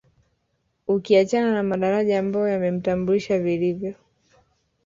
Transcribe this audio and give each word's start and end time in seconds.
Ukiachana 0.87 1.53
na 1.53 1.63
madaraja 1.63 2.19
ambayo 2.19 2.47
yamemtambulisha 2.47 3.39
vilivyo 3.39 3.95